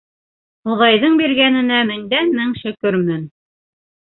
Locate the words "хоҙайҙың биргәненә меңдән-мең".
0.69-2.57